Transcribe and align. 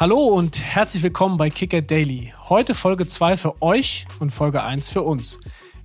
Hallo 0.00 0.26
und 0.26 0.62
herzlich 0.62 1.02
willkommen 1.02 1.38
bei 1.38 1.50
Kicker 1.50 1.82
Daily. 1.82 2.32
Heute 2.48 2.76
Folge 2.76 3.08
2 3.08 3.36
für 3.36 3.60
euch 3.60 4.06
und 4.20 4.30
Folge 4.30 4.62
1 4.62 4.88
für 4.90 5.02
uns. 5.02 5.40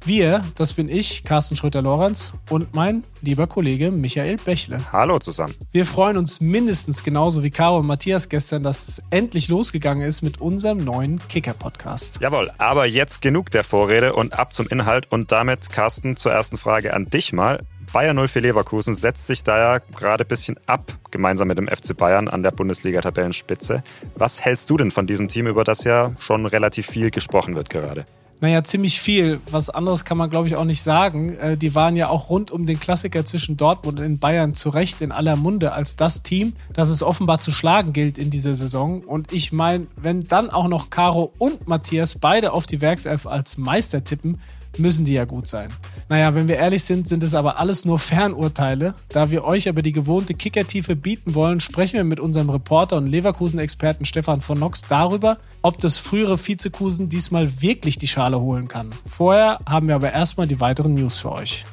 Wir, 0.05 0.43
das 0.53 0.73
bin 0.73 0.87
ich, 0.87 1.23
Carsten 1.23 1.57
Schröter-Lorenz 1.57 2.31
und 2.51 2.75
mein 2.75 3.05
lieber 3.21 3.47
Kollege 3.47 3.89
Michael 3.89 4.37
Bächle. 4.37 4.77
Hallo 4.91 5.17
zusammen. 5.17 5.55
Wir 5.71 5.87
freuen 5.87 6.17
uns 6.17 6.39
mindestens 6.39 7.03
genauso 7.03 7.41
wie 7.41 7.49
Caro 7.49 7.77
und 7.77 7.87
Matthias 7.87 8.29
gestern, 8.29 8.61
dass 8.61 8.87
es 8.87 9.01
endlich 9.09 9.47
losgegangen 9.47 10.07
ist 10.07 10.21
mit 10.21 10.39
unserem 10.39 10.83
neuen 10.83 11.19
Kicker-Podcast. 11.27 12.19
Jawohl, 12.21 12.51
aber 12.59 12.85
jetzt 12.85 13.19
genug 13.19 13.49
der 13.49 13.63
Vorrede 13.63 14.13
und 14.13 14.37
ab 14.37 14.53
zum 14.53 14.67
Inhalt 14.67 15.11
und 15.11 15.31
damit, 15.31 15.71
Carsten, 15.71 16.17
zur 16.17 16.31
ersten 16.31 16.59
Frage 16.59 16.93
an 16.93 17.05
dich 17.05 17.33
mal. 17.33 17.65
Bayern 17.93 18.17
04 18.27 18.41
Leverkusen 18.41 18.95
setzt 18.95 19.27
sich 19.27 19.43
da 19.43 19.57
ja 19.57 19.77
gerade 19.95 20.25
ein 20.25 20.27
bisschen 20.27 20.59
ab, 20.65 20.97
gemeinsam 21.11 21.47
mit 21.47 21.59
dem 21.59 21.67
FC 21.67 21.95
Bayern 21.95 22.27
an 22.27 22.41
der 22.41 22.49
Bundesliga-Tabellenspitze. 22.49 23.83
Was 24.15 24.43
hältst 24.43 24.71
du 24.71 24.77
denn 24.77 24.89
von 24.89 25.05
diesem 25.05 25.27
Team, 25.27 25.45
über 25.45 25.63
das 25.63 25.83
ja 25.83 26.11
schon 26.19 26.47
relativ 26.47 26.87
viel 26.87 27.11
gesprochen 27.11 27.55
wird 27.55 27.69
gerade? 27.69 28.07
Naja, 28.41 28.63
ziemlich 28.63 28.99
viel. 28.99 29.39
Was 29.51 29.69
anderes 29.69 30.05
kann 30.05 30.17
man, 30.17 30.31
glaube 30.31 30.47
ich, 30.47 30.55
auch 30.55 30.65
nicht 30.65 30.81
sagen. 30.81 31.37
Äh, 31.37 31.55
die 31.55 31.75
waren 31.75 31.95
ja 31.95 32.09
auch 32.09 32.31
rund 32.31 32.51
um 32.51 32.65
den 32.65 32.79
Klassiker 32.79 33.25
zwischen 33.25 33.57
Dortmund 33.57 33.99
und 33.99 34.19
Bayern 34.19 34.55
zu 34.55 34.69
Recht 34.69 34.99
in 35.01 35.11
aller 35.11 35.35
Munde 35.35 35.71
als 35.71 35.95
das 35.95 36.23
Team, 36.23 36.53
das 36.73 36.89
es 36.89 37.03
offenbar 37.03 37.41
zu 37.41 37.51
schlagen 37.51 37.93
gilt 37.93 38.17
in 38.17 38.31
dieser 38.31 38.55
Saison. 38.55 39.01
Und 39.01 39.31
ich 39.31 39.51
meine, 39.51 39.85
wenn 39.95 40.23
dann 40.23 40.49
auch 40.49 40.67
noch 40.67 40.89
Caro 40.89 41.31
und 41.37 41.67
Matthias 41.67 42.15
beide 42.15 42.53
auf 42.53 42.65
die 42.65 42.81
Werkself 42.81 43.27
als 43.27 43.57
Meister 43.57 44.03
tippen, 44.03 44.39
müssen 44.77 45.05
die 45.05 45.13
ja 45.13 45.25
gut 45.25 45.47
sein. 45.47 45.69
Naja, 46.09 46.35
wenn 46.35 46.47
wir 46.47 46.57
ehrlich 46.57 46.83
sind, 46.83 47.07
sind 47.07 47.23
es 47.23 47.35
aber 47.35 47.57
alles 47.57 47.85
nur 47.85 47.99
Fernurteile. 47.99 48.93
Da 49.09 49.31
wir 49.31 49.45
euch 49.45 49.69
aber 49.69 49.81
die 49.81 49.91
gewohnte 49.91 50.33
Kickertiefe 50.33 50.95
bieten 50.95 51.35
wollen, 51.35 51.59
sprechen 51.59 51.97
wir 51.97 52.03
mit 52.03 52.19
unserem 52.19 52.49
Reporter 52.49 52.97
und 52.97 53.07
Leverkusen-Experten 53.07 54.05
Stefan 54.05 54.41
von 54.41 54.59
Nox 54.59 54.81
darüber, 54.87 55.37
ob 55.61 55.77
das 55.79 55.97
frühere 55.97 56.37
Vizekusen 56.37 57.09
diesmal 57.09 57.61
wirklich 57.61 57.97
die 57.97 58.07
Schale 58.07 58.39
holen 58.39 58.67
kann. 58.67 58.91
Vorher 59.09 59.59
haben 59.67 59.87
wir 59.87 59.95
aber 59.95 60.11
erstmal 60.11 60.47
die 60.47 60.59
weiteren 60.59 60.93
News 60.93 61.19
für 61.19 61.31
euch. 61.31 61.65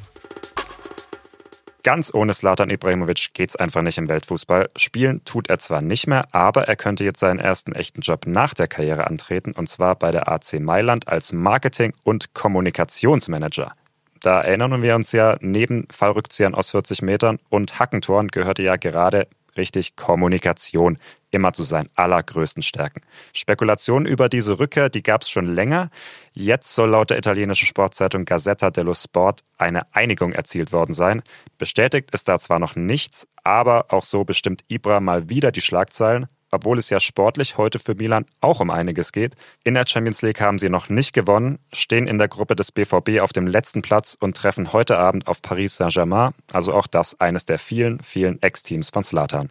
Ganz 1.83 2.13
ohne 2.13 2.35
Slatan 2.35 2.69
Ibrahimovic 2.69 3.33
geht's 3.33 3.57
einfach 3.57 3.81
nicht 3.81 3.97
im 3.97 4.11
Weltfußball. 4.11 4.69
Spielen 4.77 5.25
tut 5.25 5.49
er 5.49 5.59
zwar 5.59 5.81
nicht 5.81 6.07
mehr, 6.07 6.27
aber 6.35 6.69
er 6.69 6.77
könnte 6.77 7.05
jetzt 7.05 7.21
seinen 7.21 7.39
ersten 7.39 7.73
echten 7.73 8.03
Job 8.03 8.27
nach 8.27 8.53
der 8.53 8.69
Karriere 8.69 9.07
antreten, 9.07 9.53
und 9.53 9.67
zwar 9.67 9.97
bei 9.97 10.11
der 10.11 10.31
AC 10.31 10.61
Mailand 10.61 11.09
als 11.09 11.33
Marketing- 11.33 11.95
und 12.05 12.35
Kommunikationsmanager. 12.35 13.73
Da 14.21 14.43
erinnern 14.43 14.83
wir 14.83 14.95
uns 14.95 15.13
ja, 15.13 15.37
neben 15.41 15.87
Fallrückziehern 15.91 16.55
aus 16.55 16.71
40 16.71 17.03
Metern 17.03 17.39
und 17.49 17.79
Hackentoren 17.79 18.29
gehörte 18.29 18.63
ja 18.63 18.77
gerade 18.77 19.27
richtig 19.57 19.97
Kommunikation 19.97 20.99
immer 21.31 21.53
zu 21.53 21.63
seinen 21.63 21.89
allergrößten 21.95 22.63
Stärken. 22.63 23.03
Spekulationen 23.33 24.07
über 24.07 24.29
diese 24.29 24.59
Rückkehr, 24.59 24.91
die 24.91 25.03
gab 25.03 25.23
es 25.23 25.31
schon 25.31 25.47
länger. 25.47 25.91
Jetzt 26.33 26.75
soll 26.75 26.91
laut 26.91 27.11
der 27.11 27.19
italienischen 27.19 27.67
Sportzeitung 27.67 28.25
Gazzetta 28.25 28.71
dello 28.71 28.95
Sport 28.95 29.41
eine 29.57 29.93
Einigung 29.95 30.33
erzielt 30.33 30.73
worden 30.73 30.93
sein. 30.93 31.23
Bestätigt 31.59 32.11
ist 32.13 32.29
da 32.29 32.39
zwar 32.39 32.59
noch 32.59 32.77
nichts, 32.77 33.29
aber 33.43 33.87
auch 33.93 34.05
so 34.05 34.25
bestimmt 34.25 34.65
Ibra 34.69 35.01
mal 35.01 35.29
wieder 35.29 35.53
die 35.53 35.61
Schlagzeilen 35.61 36.27
obwohl 36.51 36.79
es 36.79 36.91
ja 36.91 37.01
sportlich 37.01 37.57
heute 37.57 37.79
für 37.79 37.95
Milan 37.95 38.27
auch 38.41 38.61
um 38.61 38.71
einiges 38.71 39.13
geht. 39.13 39.35
In 39.65 39.75
der 39.75 39.85
Champions 39.87 40.23
League 40.23 40.41
haben 40.41 40.59
sie 40.59 40.69
noch 40.69 40.89
nicht 40.89 41.13
gewonnen, 41.13 41.59
stehen 41.73 42.07
in 42.07 42.19
der 42.19 42.29
Gruppe 42.29 42.57
des 42.57 42.73
BVB 42.73 43.21
auf 43.21 43.33
dem 43.33 43.47
letzten 43.47 43.83
Platz 43.83 44.17
und 44.19 44.37
treffen 44.37 44.73
heute 44.73 44.99
Abend 44.99 45.27
auf 45.27 45.43
Paris 45.43 45.77
Saint-Germain, 45.77 46.33
also 46.53 46.73
auch 46.73 46.87
das 46.87 47.21
eines 47.21 47.47
der 47.47 47.59
vielen, 47.59 48.01
vielen 48.03 48.41
Ex-Teams 48.43 48.91
von 48.91 49.03
Slatan. 49.03 49.51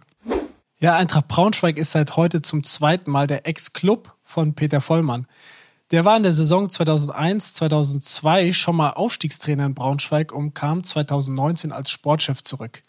Ja, 0.80 0.96
Eintracht 0.96 1.28
Braunschweig 1.28 1.78
ist 1.78 1.92
seit 1.92 2.16
heute 2.16 2.42
zum 2.42 2.64
zweiten 2.64 3.12
Mal 3.12 3.28
der 3.28 3.46
Ex-Club 3.46 4.14
von 4.24 4.54
Peter 4.54 4.80
Vollmann. 4.80 5.28
Der 5.92 6.06
war 6.06 6.16
in 6.16 6.24
der 6.24 6.32
Saison 6.32 6.70
2001, 6.70 7.56
2002 7.56 8.54
schon 8.54 8.76
mal 8.76 8.92
Aufstiegstrainer 8.92 9.66
in 9.66 9.74
Braunschweig 9.74 10.32
und 10.32 10.54
kam 10.54 10.84
2019 10.84 11.72
als 11.72 11.90
Sportchef 11.90 12.44
zurück. 12.44 12.84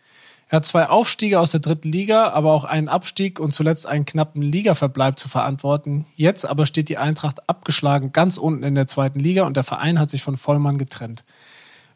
Er 0.51 0.57
hat 0.57 0.67
zwei 0.67 0.89
Aufstiege 0.89 1.39
aus 1.39 1.53
der 1.53 1.61
dritten 1.61 1.93
Liga, 1.93 2.31
aber 2.31 2.53
auch 2.53 2.65
einen 2.65 2.89
Abstieg 2.89 3.39
und 3.39 3.53
zuletzt 3.53 3.87
einen 3.87 4.05
knappen 4.05 4.43
Ligaverbleib 4.43 5.17
zu 5.17 5.29
verantworten. 5.29 6.07
Jetzt 6.17 6.45
aber 6.45 6.67
steht 6.67 6.89
die 6.89 6.99
Eintracht 6.99 7.49
abgeschlagen 7.49 8.11
ganz 8.11 8.37
unten 8.37 8.65
in 8.65 8.75
der 8.75 8.89
zweiten 8.89 9.21
Liga 9.21 9.45
und 9.45 9.57
der 9.57 9.63
Verein 9.63 10.01
hat 10.01 10.11
sich 10.11 10.25
von 10.25 10.37
Vollmann 10.37 10.77
getrennt. 10.77 11.25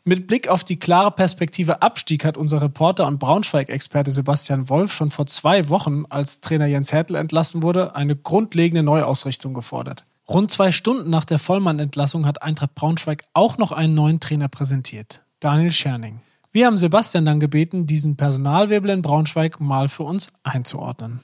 Mit 0.05 0.29
Blick 0.29 0.47
auf 0.47 0.63
die 0.63 0.79
klare 0.79 1.11
Perspektive 1.11 1.83
Abstieg 1.83 2.25
hat 2.25 2.37
unser 2.37 2.63
Reporter 2.63 3.09
und 3.09 3.19
Braunschweig-Experte 3.19 4.13
Sebastian 4.13 4.69
Wolf 4.69 4.93
schon 4.93 5.11
vor 5.11 5.27
zwei 5.27 5.69
Wochen, 5.69 6.05
als 6.09 6.41
Trainer 6.41 6.67
Jens 6.67 6.93
Hertel 6.93 7.17
entlassen 7.17 7.65
wurde, 7.65 7.97
eine 7.97 8.15
grundlegende 8.15 8.85
Neuausrichtung 8.85 9.53
gefordert. 9.55 10.05
Rund 10.29 10.53
zwei 10.53 10.71
Stunden 10.71 11.11
nach 11.11 11.25
der 11.25 11.41
Vollmann-Entlassung 11.41 12.25
hat 12.25 12.43
Eintracht 12.43 12.77
Braunschweig 12.77 13.25
auch 13.33 13.59
noch 13.59 13.73
einen 13.73 13.95
neuen 13.95 14.21
Trainer 14.21 14.49
präsentiert, 14.49 15.25
Daniel 15.41 15.73
Scherning. 15.73 16.21
Wir 16.55 16.67
haben 16.67 16.79
Sebastian 16.79 17.25
dann 17.25 17.41
gebeten, 17.41 17.89
diesen 17.89 18.17
Personalwirbel 18.17 18.89
in 18.91 19.03
Braunschweig 19.03 19.59
mal 19.59 19.89
für 19.89 20.05
uns 20.05 20.33
einzuordnen. 20.45 21.19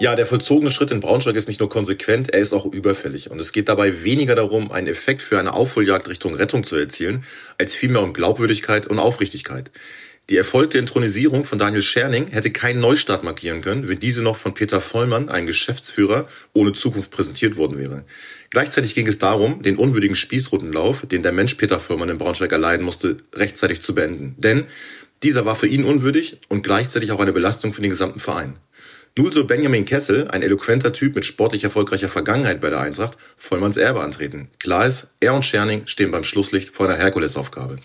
Ja, 0.00 0.16
der 0.16 0.24
vollzogene 0.24 0.70
Schritt 0.70 0.90
in 0.90 1.00
Braunschweig 1.00 1.36
ist 1.36 1.46
nicht 1.46 1.60
nur 1.60 1.68
konsequent, 1.68 2.32
er 2.32 2.40
ist 2.40 2.54
auch 2.54 2.64
überfällig. 2.64 3.30
Und 3.30 3.38
es 3.38 3.52
geht 3.52 3.68
dabei 3.68 4.02
weniger 4.02 4.34
darum, 4.34 4.72
einen 4.72 4.86
Effekt 4.86 5.20
für 5.20 5.38
eine 5.38 5.52
Aufholjagd 5.52 6.08
Richtung 6.08 6.34
Rettung 6.34 6.64
zu 6.64 6.76
erzielen, 6.76 7.22
als 7.58 7.74
vielmehr 7.74 8.02
um 8.02 8.14
Glaubwürdigkeit 8.14 8.86
und 8.86 8.98
Aufrichtigkeit. 8.98 9.70
Die 10.28 10.36
erfolgte 10.36 10.78
Intronisierung 10.78 11.44
von 11.44 11.58
Daniel 11.58 11.82
Scherning 11.82 12.28
hätte 12.28 12.52
keinen 12.52 12.80
Neustart 12.80 13.24
markieren 13.24 13.62
können, 13.62 13.88
wenn 13.88 13.98
diese 13.98 14.22
noch 14.22 14.36
von 14.36 14.54
Peter 14.54 14.80
Vollmann, 14.80 15.28
einem 15.28 15.48
Geschäftsführer, 15.48 16.26
ohne 16.52 16.72
Zukunft 16.72 17.10
präsentiert 17.10 17.56
worden 17.56 17.78
wäre. 17.78 18.04
Gleichzeitig 18.50 18.94
ging 18.94 19.08
es 19.08 19.18
darum, 19.18 19.62
den 19.62 19.76
unwürdigen 19.76 20.14
Spießrutenlauf, 20.14 21.04
den 21.06 21.24
der 21.24 21.32
Mensch 21.32 21.56
Peter 21.56 21.80
Vollmann 21.80 22.10
in 22.10 22.18
Braunschweig 22.18 22.52
erleiden 22.52 22.86
musste, 22.86 23.16
rechtzeitig 23.34 23.80
zu 23.80 23.92
beenden. 23.92 24.36
Denn 24.38 24.66
dieser 25.24 25.46
war 25.46 25.56
für 25.56 25.66
ihn 25.66 25.84
unwürdig 25.84 26.38
und 26.48 26.62
gleichzeitig 26.62 27.10
auch 27.10 27.20
eine 27.20 27.32
Belastung 27.32 27.72
für 27.72 27.82
den 27.82 27.90
gesamten 27.90 28.20
Verein. 28.20 28.56
Nun 29.18 29.32
soll 29.32 29.44
Benjamin 29.44 29.84
Kessel, 29.84 30.28
ein 30.28 30.42
eloquenter 30.42 30.92
Typ 30.92 31.16
mit 31.16 31.24
sportlich 31.24 31.64
erfolgreicher 31.64 32.08
Vergangenheit 32.08 32.60
bei 32.60 32.70
der 32.70 32.80
Eintracht, 32.80 33.16
Vollmanns 33.18 33.76
Erbe 33.76 34.00
antreten. 34.00 34.48
Klar 34.60 34.86
ist, 34.86 35.08
er 35.18 35.34
und 35.34 35.44
Scherning 35.44 35.88
stehen 35.88 36.12
beim 36.12 36.22
Schlusslicht 36.22 36.74
vor 36.74 36.88
einer 36.88 36.96
Herkulesaufgabe. 36.96 37.78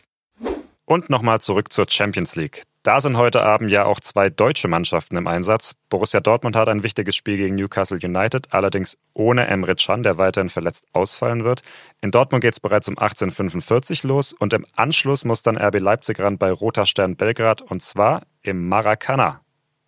Und 0.86 1.10
nochmal 1.10 1.42
zurück 1.42 1.74
zur 1.74 1.88
Champions 1.90 2.36
League. 2.36 2.64
Da 2.84 3.02
sind 3.02 3.18
heute 3.18 3.42
Abend 3.42 3.72
ja 3.72 3.86
auch 3.86 4.00
zwei 4.00 4.30
deutsche 4.30 4.68
Mannschaften 4.68 5.18
im 5.18 5.26
Einsatz. 5.26 5.74
Borussia 5.90 6.20
Dortmund 6.20 6.56
hat 6.56 6.70
ein 6.70 6.84
wichtiges 6.84 7.16
Spiel 7.16 7.38
gegen 7.38 7.56
Newcastle 7.56 7.98
United, 8.00 8.54
allerdings 8.54 8.96
ohne 9.16 9.48
Emre 9.48 9.74
Can, 9.74 10.04
der 10.04 10.20
weiterhin 10.20 10.52
verletzt 10.52 10.86
ausfallen 10.94 11.44
wird. 11.44 11.64
In 12.02 12.12
Dortmund 12.12 12.44
geht 12.44 12.54
es 12.54 12.60
bereits 12.60 12.88
um 12.88 13.00
18.45 13.00 14.06
los 14.06 14.34
und 14.34 14.54
im 14.54 14.68
Anschluss 14.76 15.26
muss 15.26 15.42
dann 15.42 15.58
RB 15.58 15.80
Leipzig 15.80 16.20
ran 16.20 16.38
bei 16.38 16.52
Roter 16.52 16.86
Stern 16.86 17.16
Belgrad 17.16 17.64
und 17.64 17.82
zwar 17.82 18.22
im 18.44 18.70
Maracana. 18.70 19.42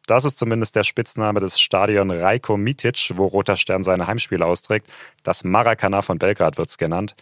Das 0.07 0.25
ist 0.25 0.39
zumindest 0.39 0.75
der 0.75 0.85
Spitzname 0.85 1.41
des 1.41 1.59
Stadion 1.59 2.09
Rajko 2.09 2.57
Mitic, 2.57 3.11
wo 3.15 3.25
Roter 3.25 3.57
Stern 3.57 3.83
seine 3.83 4.07
Heimspiele 4.07 4.45
austrägt. 4.45 4.87
Das 5.21 5.43
Maracana 5.43 6.01
von 6.01 6.17
Belgrad 6.17 6.57
wird 6.57 6.69
es 6.69 6.77
genannt. 6.79 7.13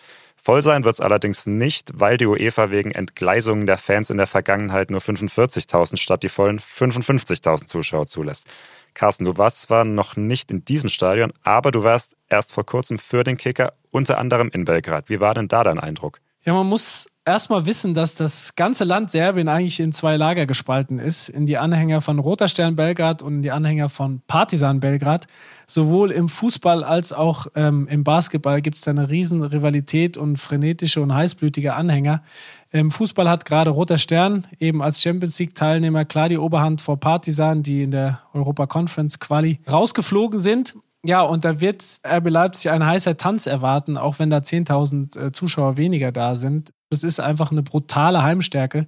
Voll 0.45 0.61
sein 0.61 0.83
wird 0.83 0.94
es 0.94 1.01
allerdings 1.01 1.47
nicht, 1.47 1.89
weil 1.95 2.17
die 2.17 2.28
UEFA 2.28 2.69
wegen 2.69 2.91
Entgleisungen 2.91 3.66
der 3.66 3.79
Fans 3.79 4.11
in 4.11 4.17
der 4.17 4.28
Vergangenheit 4.28 4.91
nur 4.91 5.01
45.000 5.01 5.97
statt 5.97 6.22
die 6.22 6.29
vollen 6.29 6.59
55.000 6.59 7.66
Zuschauer 7.66 8.06
zulässt. 8.06 8.45
Carsten, 8.94 9.25
du 9.25 9.39
warst 9.39 9.61
zwar 9.61 9.85
noch 9.85 10.17
nicht 10.17 10.51
in 10.51 10.63
diesem 10.63 10.89
Stadion, 10.89 11.34
aber 11.41 11.72
du 11.72 11.84
warst 11.84 12.16
erst 12.29 12.53
vor 12.53 12.63
kurzem 12.63 13.00
für 13.00 13.23
den 13.23 13.38
Kicker, 13.38 13.73
unter 13.89 14.19
anderem 14.19 14.51
in 14.53 14.66
Belgrad. 14.66 15.09
Wie 15.09 15.19
war 15.19 15.34
denn 15.34 15.47
da 15.47 15.63
dein 15.63 15.79
Eindruck? 15.79 16.22
Ja, 16.45 16.53
man 16.53 16.67
muss 16.67 17.07
erstmal 17.25 17.66
wissen, 17.66 17.95
dass 17.95 18.13
das 18.13 18.56
ganze 18.56 18.83
Land 18.83 19.09
Serbien 19.09 19.47
eigentlich 19.47 19.79
in 19.79 19.91
zwei 19.91 20.16
Lager 20.16 20.45
gespalten 20.45 21.00
ist. 21.00 21.28
In 21.28 21.47
die 21.47 21.57
Anhänger 21.57 22.01
von 22.01 22.19
Roter 22.19 22.47
Stern 22.47 22.75
Belgrad 22.75 23.23
und 23.23 23.38
in 23.38 23.41
die 23.41 23.50
Anhänger 23.50 23.89
von 23.89 24.22
Partisan 24.28 24.79
Belgrad. 24.79 25.25
Sowohl 25.66 26.11
im 26.11 26.29
Fußball 26.29 26.84
als 26.84 27.14
auch 27.14 27.47
ähm, 27.55 27.87
im 27.90 28.03
Basketball 28.03 28.61
gibt 28.61 28.78
es 28.78 28.87
eine 28.87 29.09
riesen 29.09 29.41
Rivalität 29.41 30.17
und 30.17 30.37
frenetische 30.37 31.02
und 31.02 31.16
heißblütige 31.16 31.73
Anhänger. 31.73 32.22
Im 32.70 32.91
Fußball 32.91 33.28
hat 33.28 33.46
gerade 33.46 33.72
Roter 33.72 33.97
Stern 33.97 34.46
eben 34.59 34.84
als 34.84 35.02
Champions 35.02 35.40
League 35.40 35.55
Teilnehmer 35.55 36.05
klar 36.05 36.29
die 36.29 36.37
Oberhand 36.37 36.79
vor 36.79 36.99
Partisan, 36.99 37.64
die 37.64 37.81
in 37.81 37.90
der 37.90 38.22
Europa 38.34 38.67
Conference 38.67 39.20
Quali 39.20 39.61
rausgeflogen 39.67 40.37
sind. 40.37 40.75
Ja, 41.05 41.22
und 41.22 41.46
da 41.46 41.61
wird 41.61 41.84
RB 42.03 42.29
Leipzig 42.29 42.72
ein 42.72 42.84
heißer 42.84 43.16
Tanz 43.16 43.46
erwarten, 43.46 43.96
auch 43.96 44.17
wenn 44.17 44.31
da 44.31 44.40
10.000 44.40 45.19
äh, 45.19 45.31
Zuschauer 45.31 45.78
weniger 45.78 46.11
da 46.11 46.35
sind. 46.35 46.73
Das 46.90 47.03
ist 47.03 47.19
einfach 47.19 47.52
eine 47.52 47.61
brutale 47.61 48.23
Heimstärke. 48.23 48.87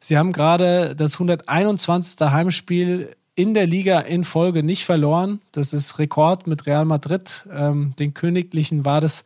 Sie 0.00 0.16
haben 0.16 0.32
gerade 0.32 0.96
das 0.96 1.14
121. 1.14 2.20
Heimspiel 2.20 3.14
in 3.34 3.52
der 3.52 3.66
Liga 3.66 4.00
in 4.00 4.24
Folge 4.24 4.62
nicht 4.62 4.84
verloren. 4.84 5.40
Das 5.52 5.74
ist 5.74 5.98
Rekord 5.98 6.46
mit 6.46 6.66
Real 6.66 6.86
Madrid. 6.86 7.46
Ähm, 7.52 7.94
den 7.98 8.14
Königlichen 8.14 8.86
war 8.86 9.02
das 9.02 9.24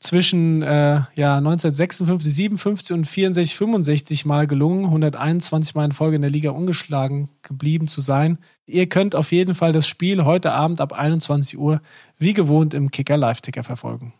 zwischen 0.00 0.62
äh, 0.62 1.00
ja, 1.14 1.36
1956, 1.38 2.34
57 2.34 2.94
und 2.96 3.04
64, 3.06 3.56
65 3.56 4.24
Mal 4.24 4.46
gelungen, 4.46 4.84
121 4.86 5.74
Mal 5.74 5.86
in 5.86 5.92
Folge 5.92 6.16
in 6.16 6.22
der 6.22 6.30
Liga 6.30 6.50
ungeschlagen 6.50 7.28
geblieben 7.42 7.88
zu 7.88 8.00
sein. 8.00 8.38
Ihr 8.66 8.88
könnt 8.88 9.16
auf 9.16 9.32
jeden 9.32 9.54
Fall 9.54 9.72
das 9.72 9.88
Spiel 9.88 10.24
heute 10.24 10.52
Abend 10.52 10.80
ab 10.80 10.92
21 10.92 11.58
Uhr 11.58 11.80
wie 12.18 12.32
gewohnt 12.32 12.74
im 12.74 12.90
Kicker 12.90 13.16
Live-Ticker 13.16 13.64
verfolgen. 13.64 14.12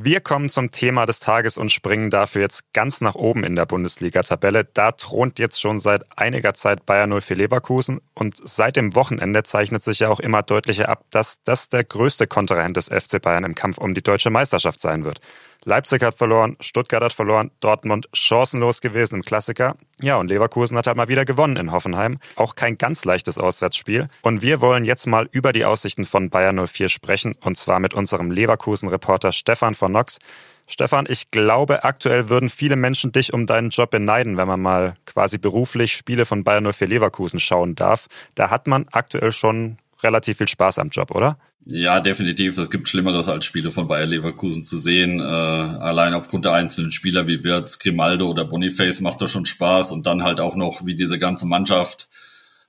Wir 0.00 0.20
kommen 0.20 0.48
zum 0.48 0.70
Thema 0.70 1.06
des 1.06 1.18
Tages 1.18 1.58
und 1.58 1.72
springen 1.72 2.08
dafür 2.08 2.42
jetzt 2.42 2.72
ganz 2.72 3.00
nach 3.00 3.16
oben 3.16 3.42
in 3.42 3.56
der 3.56 3.66
Bundesliga-Tabelle. 3.66 4.62
Da 4.62 4.92
thront 4.92 5.40
jetzt 5.40 5.60
schon 5.60 5.80
seit 5.80 6.04
einiger 6.16 6.54
Zeit 6.54 6.86
Bayern 6.86 7.20
04 7.20 7.36
Leverkusen 7.36 8.00
und 8.14 8.36
seit 8.48 8.76
dem 8.76 8.94
Wochenende 8.94 9.42
zeichnet 9.42 9.82
sich 9.82 9.98
ja 9.98 10.08
auch 10.08 10.20
immer 10.20 10.44
deutlicher 10.44 10.88
ab, 10.88 11.04
dass 11.10 11.42
das 11.42 11.68
der 11.68 11.82
größte 11.82 12.28
Kontrahent 12.28 12.76
des 12.76 12.86
FC 12.86 13.20
Bayern 13.20 13.42
im 13.42 13.56
Kampf 13.56 13.78
um 13.78 13.92
die 13.92 14.02
deutsche 14.04 14.30
Meisterschaft 14.30 14.80
sein 14.80 15.04
wird. 15.04 15.20
Leipzig 15.64 16.02
hat 16.02 16.14
verloren, 16.14 16.56
Stuttgart 16.60 17.02
hat 17.02 17.12
verloren, 17.12 17.50
Dortmund 17.60 18.08
chancenlos 18.12 18.80
gewesen 18.80 19.16
im 19.16 19.22
Klassiker. 19.22 19.76
Ja, 20.00 20.16
und 20.16 20.28
Leverkusen 20.30 20.76
hat 20.76 20.86
halt 20.86 20.96
mal 20.96 21.08
wieder 21.08 21.24
gewonnen 21.24 21.56
in 21.56 21.72
Hoffenheim. 21.72 22.18
Auch 22.36 22.54
kein 22.54 22.78
ganz 22.78 23.04
leichtes 23.04 23.38
Auswärtsspiel. 23.38 24.08
Und 24.22 24.42
wir 24.42 24.60
wollen 24.60 24.84
jetzt 24.84 25.06
mal 25.06 25.28
über 25.32 25.52
die 25.52 25.64
Aussichten 25.64 26.04
von 26.04 26.30
Bayern 26.30 26.64
04 26.66 26.88
sprechen. 26.88 27.34
Und 27.42 27.56
zwar 27.56 27.80
mit 27.80 27.94
unserem 27.94 28.30
Leverkusen-Reporter 28.30 29.32
Stefan 29.32 29.74
von 29.74 29.92
Nox. 29.92 30.18
Stefan, 30.66 31.06
ich 31.08 31.30
glaube, 31.30 31.84
aktuell 31.84 32.28
würden 32.28 32.50
viele 32.50 32.76
Menschen 32.76 33.10
dich 33.10 33.32
um 33.32 33.46
deinen 33.46 33.70
Job 33.70 33.90
beneiden, 33.90 34.36
wenn 34.36 34.46
man 34.46 34.60
mal 34.60 34.94
quasi 35.06 35.38
beruflich 35.38 35.94
Spiele 35.94 36.26
von 36.26 36.44
Bayern 36.44 36.70
04 36.70 36.86
Leverkusen 36.86 37.40
schauen 37.40 37.74
darf. 37.74 38.06
Da 38.34 38.50
hat 38.50 38.66
man 38.66 38.86
aktuell 38.92 39.32
schon 39.32 39.78
relativ 40.02 40.38
viel 40.38 40.48
Spaß 40.48 40.78
am 40.78 40.88
Job, 40.88 41.10
oder? 41.10 41.38
Ja, 41.64 42.00
definitiv. 42.00 42.56
Es 42.56 42.70
gibt 42.70 42.88
Schlimmeres 42.88 43.28
als 43.28 43.44
Spiele 43.44 43.70
von 43.70 43.88
Bayer 43.88 44.06
Leverkusen 44.06 44.62
zu 44.62 44.78
sehen. 44.78 45.20
Äh, 45.20 45.22
allein 45.22 46.14
aufgrund 46.14 46.44
der 46.44 46.54
einzelnen 46.54 46.92
Spieler 46.92 47.26
wie 47.26 47.44
Wirtz, 47.44 47.78
Grimaldo 47.78 48.28
oder 48.28 48.44
Boniface 48.44 49.00
macht 49.00 49.20
das 49.20 49.30
schon 49.30 49.44
Spaß 49.44 49.92
und 49.92 50.06
dann 50.06 50.22
halt 50.22 50.40
auch 50.40 50.56
noch, 50.56 50.86
wie 50.86 50.94
diese 50.94 51.18
ganze 51.18 51.46
Mannschaft 51.46 52.08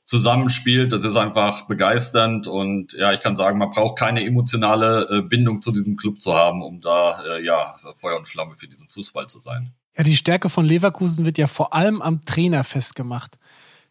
zusammenspielt. 0.10 0.92
Das 0.92 1.06
ist 1.06 1.16
einfach 1.16 1.68
begeisternd 1.68 2.48
und 2.48 2.94
ja, 2.94 3.14
ich 3.14 3.22
kann 3.22 3.38
sagen, 3.38 3.60
man 3.60 3.70
braucht 3.70 3.98
keine 3.98 4.26
emotionale 4.26 5.08
äh, 5.10 5.22
Bindung 5.22 5.62
zu 5.62 5.72
diesem 5.72 5.96
Club 5.96 6.20
zu 6.20 6.34
haben, 6.34 6.64
um 6.64 6.82
da 6.82 7.22
äh, 7.24 7.46
ja 7.46 7.76
Feuer 7.94 8.18
und 8.18 8.28
Flamme 8.28 8.56
für 8.56 8.68
diesen 8.68 8.88
Fußball 8.88 9.28
zu 9.28 9.40
sein. 9.40 9.72
Ja, 9.96 10.04
die 10.04 10.16
Stärke 10.16 10.50
von 10.50 10.66
Leverkusen 10.66 11.26
wird 11.26 11.38
ja 11.38 11.48
vor 11.48 11.74
allem 11.74 12.02
am 12.02 12.24
Trainer 12.26 12.64
festgemacht. 12.64 13.38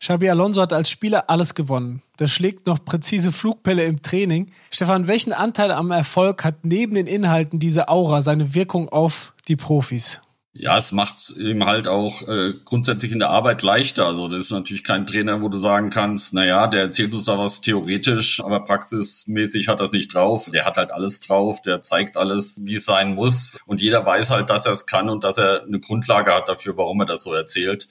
Xabi 0.01 0.31
Alonso 0.31 0.63
hat 0.63 0.73
als 0.73 0.91
Spieler 0.91 1.29
alles 1.29 1.55
gewonnen. 1.55 2.03
Der 2.19 2.29
schlägt 2.29 2.67
noch 2.67 2.85
präzise 2.85 3.33
Flugpelle 3.33 3.85
im 3.85 4.01
Training. 4.01 4.51
Stefan, 4.71 5.09
welchen 5.09 5.33
Anteil 5.33 5.73
am 5.73 5.91
Erfolg 5.91 6.45
hat 6.45 6.65
neben 6.65 6.95
den 6.95 7.07
Inhalten 7.07 7.59
diese 7.59 7.89
Aura 7.89 8.23
seine 8.23 8.55
Wirkung 8.55 8.89
auf 8.89 9.35
die 9.49 9.57
Profis? 9.57 10.21
Ja, 10.61 10.77
es 10.77 10.91
macht 10.91 11.37
ihm 11.39 11.67
halt 11.67 11.87
auch 11.87 12.23
äh, 12.27 12.53
grundsätzlich 12.65 13.13
in 13.13 13.21
der 13.21 13.31
Arbeit 13.31 13.63
leichter. 13.63 14.07
Also 14.07 14.27
das 14.27 14.47
ist 14.47 14.51
natürlich 14.51 14.83
kein 14.83 15.07
Trainer, 15.07 15.41
wo 15.41 15.49
du 15.49 15.57
sagen 15.57 15.91
kannst, 15.91 16.35
na 16.35 16.45
ja, 16.45 16.67
der 16.67 16.81
erzählt 16.83 17.15
uns 17.15 17.27
da 17.27 17.39
was 17.39 17.61
theoretisch, 17.61 18.41
aber 18.43 18.65
praxismäßig 18.65 19.69
hat 19.69 19.79
das 19.79 19.93
nicht 19.93 20.13
drauf. 20.13 20.51
Der 20.53 20.65
hat 20.65 20.77
halt 20.77 20.91
alles 20.91 21.21
drauf, 21.21 21.63
der 21.63 21.83
zeigt 21.83 22.17
alles, 22.17 22.59
wie 22.65 22.75
es 22.77 22.87
sein 22.87 23.15
muss. 23.15 23.57
Und 23.67 23.81
jeder 23.81 24.05
weiß 24.05 24.31
halt, 24.31 24.51
dass 24.51 24.67
er 24.67 24.73
es 24.73 24.87
kann 24.87 25.09
und 25.09 25.23
dass 25.23 25.39
er 25.39 25.63
eine 25.63 25.79
Grundlage 25.79 26.35
hat 26.35 26.49
dafür, 26.49 26.77
warum 26.77 27.01
er 27.01 27.07
das 27.07 27.23
so 27.23 27.33
erzählt. 27.33 27.87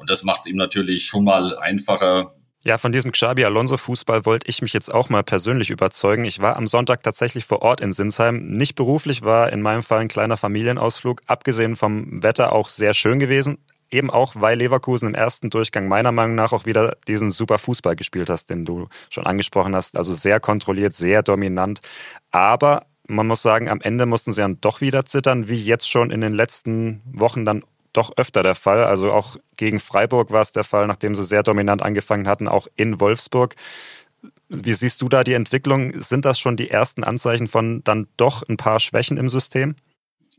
Und 0.00 0.08
das 0.08 0.24
macht 0.24 0.40
es 0.40 0.46
ihm 0.46 0.56
natürlich 0.56 1.04
schon 1.04 1.24
mal 1.24 1.58
einfacher. 1.58 2.32
Ja, 2.62 2.78
von 2.78 2.90
diesem 2.90 3.12
Xabi 3.12 3.44
Alonso 3.44 3.76
Fußball 3.76 4.24
wollte 4.24 4.48
ich 4.48 4.62
mich 4.62 4.72
jetzt 4.72 4.92
auch 4.92 5.10
mal 5.10 5.22
persönlich 5.22 5.68
überzeugen. 5.68 6.24
Ich 6.24 6.40
war 6.40 6.56
am 6.56 6.66
Sonntag 6.66 7.02
tatsächlich 7.02 7.44
vor 7.44 7.60
Ort 7.60 7.82
in 7.82 7.92
Sinsheim. 7.92 8.48
Nicht 8.48 8.76
beruflich, 8.76 9.22
war 9.22 9.52
in 9.52 9.60
meinem 9.60 9.82
Fall 9.82 10.00
ein 10.00 10.08
kleiner 10.08 10.38
Familienausflug. 10.38 11.20
Abgesehen 11.26 11.76
vom 11.76 12.22
Wetter 12.22 12.52
auch 12.52 12.70
sehr 12.70 12.94
schön 12.94 13.18
gewesen. 13.18 13.58
Eben 13.90 14.10
auch, 14.10 14.34
weil 14.36 14.58
Leverkusen 14.58 15.08
im 15.08 15.14
ersten 15.14 15.50
Durchgang 15.50 15.86
meiner 15.86 16.12
Meinung 16.12 16.34
nach 16.34 16.52
auch 16.52 16.64
wieder 16.64 16.96
diesen 17.06 17.30
super 17.30 17.58
Fußball 17.58 17.96
gespielt 17.96 18.30
hast, 18.30 18.48
den 18.48 18.64
du 18.64 18.88
schon 19.10 19.26
angesprochen 19.26 19.76
hast. 19.76 19.96
Also 19.98 20.14
sehr 20.14 20.40
kontrolliert, 20.40 20.94
sehr 20.94 21.22
dominant. 21.22 21.80
Aber 22.30 22.86
man 23.06 23.26
muss 23.26 23.42
sagen, 23.42 23.68
am 23.68 23.80
Ende 23.82 24.06
mussten 24.06 24.32
sie 24.32 24.40
dann 24.40 24.60
doch 24.60 24.80
wieder 24.80 25.04
zittern, 25.04 25.48
wie 25.48 25.56
jetzt 25.56 25.90
schon 25.90 26.10
in 26.10 26.22
den 26.22 26.32
letzten 26.32 27.02
Wochen 27.04 27.44
dann 27.44 27.64
doch 27.92 28.12
öfter 28.16 28.42
der 28.42 28.54
Fall. 28.54 28.84
Also 28.84 29.12
auch 29.12 29.36
gegen 29.56 29.80
Freiburg 29.80 30.30
war 30.30 30.42
es 30.42 30.52
der 30.52 30.64
Fall, 30.64 30.86
nachdem 30.86 31.14
sie 31.14 31.24
sehr 31.24 31.42
dominant 31.42 31.82
angefangen 31.82 32.28
hatten, 32.28 32.48
auch 32.48 32.68
in 32.76 33.00
Wolfsburg. 33.00 33.54
Wie 34.48 34.72
siehst 34.72 35.02
du 35.02 35.08
da 35.08 35.24
die 35.24 35.34
Entwicklung? 35.34 35.98
Sind 35.98 36.24
das 36.24 36.38
schon 36.38 36.56
die 36.56 36.70
ersten 36.70 37.04
Anzeichen 37.04 37.48
von 37.48 37.82
dann 37.84 38.08
doch 38.16 38.42
ein 38.48 38.56
paar 38.56 38.80
Schwächen 38.80 39.16
im 39.16 39.28
System? 39.28 39.76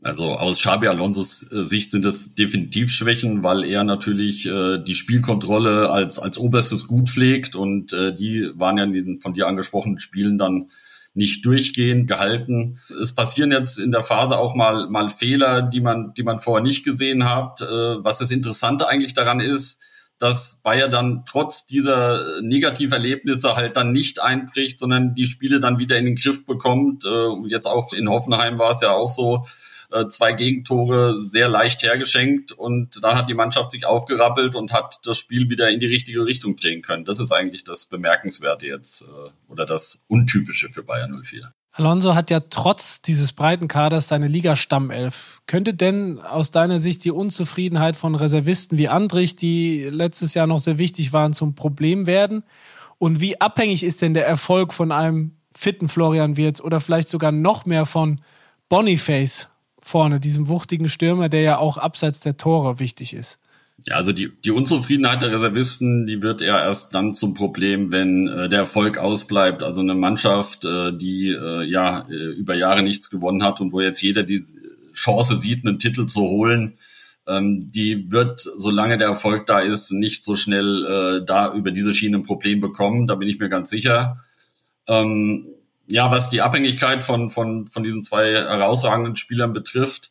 Also 0.02 0.24
aus 0.24 0.58
Xabi 0.58 0.88
Alonsos 0.88 1.50
äh, 1.52 1.62
Sicht 1.62 1.92
sind 1.92 2.04
es 2.04 2.34
definitiv 2.34 2.90
Schwächen, 2.90 3.44
weil 3.44 3.64
er 3.64 3.84
natürlich 3.84 4.46
äh, 4.46 4.78
die 4.78 4.94
Spielkontrolle 4.94 5.90
als 5.90 6.18
als 6.18 6.38
oberstes 6.38 6.88
Gut 6.88 7.08
pflegt 7.08 7.54
und 7.54 7.92
äh, 7.92 8.12
die 8.12 8.50
waren 8.54 8.78
ja 8.78 8.84
in 8.84 8.92
den 8.92 9.18
von 9.20 9.32
dir 9.32 9.46
angesprochenen 9.46 10.00
Spielen 10.00 10.38
dann 10.38 10.70
nicht 11.14 11.44
durchgehend 11.44 12.08
gehalten. 12.08 12.78
Es 13.00 13.14
passieren 13.14 13.52
jetzt 13.52 13.78
in 13.78 13.90
der 13.90 14.02
Phase 14.02 14.38
auch 14.38 14.54
mal, 14.54 14.88
mal 14.88 15.08
Fehler, 15.08 15.62
die 15.62 15.80
man, 15.80 16.14
die 16.14 16.22
man 16.22 16.38
vorher 16.38 16.62
nicht 16.62 16.84
gesehen 16.84 17.28
hat. 17.28 17.60
Äh, 17.60 17.66
was 17.66 18.18
das 18.18 18.30
Interessante 18.30 18.88
eigentlich 18.88 19.14
daran 19.14 19.40
ist, 19.40 19.78
dass 20.18 20.60
Bayer 20.62 20.88
dann 20.88 21.24
trotz 21.26 21.66
dieser 21.66 22.40
Negativerlebnisse 22.42 23.56
halt 23.56 23.76
dann 23.76 23.92
nicht 23.92 24.22
einbricht, 24.22 24.78
sondern 24.78 25.14
die 25.14 25.26
Spiele 25.26 25.58
dann 25.58 25.78
wieder 25.78 25.96
in 25.96 26.04
den 26.04 26.16
Griff 26.16 26.46
bekommt. 26.46 27.04
Äh, 27.04 27.48
jetzt 27.48 27.66
auch 27.66 27.92
in 27.92 28.08
Hoffenheim 28.08 28.58
war 28.58 28.70
es 28.70 28.80
ja 28.80 28.92
auch 28.92 29.10
so, 29.10 29.44
äh, 29.92 30.08
zwei 30.08 30.32
Gegentore 30.32 31.18
sehr 31.20 31.48
leicht 31.48 31.82
hergeschenkt 31.82 32.52
und 32.52 33.02
dann 33.02 33.16
hat 33.16 33.28
die 33.28 33.34
Mannschaft 33.34 33.72
sich 33.72 33.86
aufgerappelt 33.86 34.54
und 34.54 34.72
hat 34.72 35.00
das 35.04 35.18
Spiel 35.18 35.48
wieder 35.50 35.70
in 35.70 35.80
die 35.80 35.86
richtige 35.86 36.24
Richtung 36.24 36.56
drehen 36.56 36.82
können. 36.82 37.04
Das 37.04 37.20
ist 37.20 37.32
eigentlich 37.32 37.64
das 37.64 37.86
Bemerkenswerte 37.86 38.66
jetzt 38.66 39.02
äh, 39.02 39.30
oder 39.50 39.66
das 39.66 40.04
Untypische 40.08 40.68
für 40.68 40.82
Bayern 40.82 41.20
04. 41.22 41.52
Alonso 41.74 42.14
hat 42.14 42.30
ja 42.30 42.40
trotz 42.40 43.00
dieses 43.00 43.32
breiten 43.32 43.66
Kaders 43.66 44.08
seine 44.08 44.28
Liga-Stammelf. 44.28 45.40
Könnte 45.46 45.72
denn 45.72 46.18
aus 46.18 46.50
deiner 46.50 46.78
Sicht 46.78 47.02
die 47.04 47.10
Unzufriedenheit 47.10 47.96
von 47.96 48.14
Reservisten 48.14 48.76
wie 48.76 48.88
Andrich, 48.88 49.36
die 49.36 49.84
letztes 49.84 50.34
Jahr 50.34 50.46
noch 50.46 50.58
sehr 50.58 50.76
wichtig 50.76 51.14
waren, 51.14 51.32
zum 51.32 51.54
Problem 51.54 52.06
werden? 52.06 52.44
Und 52.98 53.20
wie 53.20 53.40
abhängig 53.40 53.84
ist 53.84 54.02
denn 54.02 54.12
der 54.12 54.26
Erfolg 54.26 54.74
von 54.74 54.92
einem 54.92 55.36
fitten 55.50 55.88
Florian 55.88 56.36
Wirtz 56.36 56.60
oder 56.60 56.80
vielleicht 56.80 57.08
sogar 57.08 57.32
noch 57.32 57.64
mehr 57.64 57.86
von 57.86 58.20
Boniface? 58.68 59.51
Vorne, 59.82 60.20
diesem 60.20 60.48
wuchtigen 60.48 60.88
Stürmer, 60.88 61.28
der 61.28 61.42
ja 61.42 61.58
auch 61.58 61.76
abseits 61.76 62.20
der 62.20 62.36
Tore 62.36 62.78
wichtig 62.78 63.14
ist. 63.14 63.38
Ja, 63.86 63.96
also 63.96 64.12
die, 64.12 64.30
die 64.44 64.52
Unzufriedenheit 64.52 65.22
der 65.22 65.32
Reservisten, 65.32 66.06
die 66.06 66.22
wird 66.22 66.40
eher 66.40 66.58
erst 66.58 66.94
dann 66.94 67.12
zum 67.12 67.34
Problem, 67.34 67.92
wenn 67.92 68.28
äh, 68.28 68.48
der 68.48 68.60
Erfolg 68.60 68.98
ausbleibt. 68.98 69.62
Also 69.62 69.80
eine 69.80 69.94
Mannschaft, 69.94 70.64
äh, 70.64 70.96
die 70.96 71.30
äh, 71.30 71.64
ja 71.64 72.06
äh, 72.08 72.14
über 72.14 72.54
Jahre 72.54 72.82
nichts 72.82 73.10
gewonnen 73.10 73.42
hat 73.42 73.60
und 73.60 73.72
wo 73.72 73.80
jetzt 73.80 74.00
jeder 74.00 74.22
die 74.22 74.44
Chance 74.92 75.36
sieht, 75.36 75.66
einen 75.66 75.78
Titel 75.78 76.06
zu 76.06 76.20
holen, 76.20 76.74
ähm, 77.26 77.70
die 77.72 78.10
wird, 78.10 78.40
solange 78.40 78.98
der 78.98 79.08
Erfolg 79.08 79.46
da 79.46 79.60
ist, 79.60 79.90
nicht 79.90 80.24
so 80.24 80.36
schnell 80.36 80.84
äh, 80.84 81.24
da 81.24 81.52
über 81.52 81.70
diese 81.72 81.94
Schiene 81.94 82.18
ein 82.18 82.24
Problem 82.24 82.60
bekommen. 82.60 83.06
Da 83.06 83.16
bin 83.16 83.28
ich 83.28 83.38
mir 83.38 83.48
ganz 83.48 83.70
sicher. 83.70 84.22
Ähm, 84.86 85.48
ja, 85.92 86.10
was 86.10 86.30
die 86.30 86.40
Abhängigkeit 86.40 87.04
von, 87.04 87.28
von, 87.28 87.68
von 87.68 87.82
diesen 87.82 88.02
zwei 88.02 88.32
herausragenden 88.32 89.14
Spielern 89.14 89.52
betrifft, 89.52 90.10